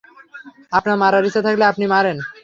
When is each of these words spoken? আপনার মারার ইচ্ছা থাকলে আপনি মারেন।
আপনার 0.71 0.95
মারার 1.01 1.27
ইচ্ছা 1.27 1.41
থাকলে 1.47 1.63
আপনি 1.71 1.85
মারেন। 1.93 2.17